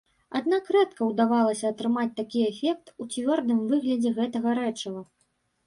[0.37, 5.09] Аднак рэдка ўдавалася атрымаць такі эфект у цвёрдым выглядзе гэтага рэчыва.